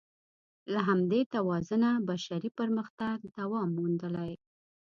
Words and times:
له 0.73 0.79
همدې 0.89 1.21
توازنه 1.35 1.89
بشري 2.09 2.49
پرمختګ 2.59 3.17
دوام 3.37 3.69
موندلی. 3.77 4.31